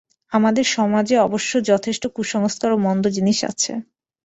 [0.31, 3.71] আমাদের সমাজে অবশ্য যথেষ্ট কুসংস্কার ও মন্দ জিনিষ আছে।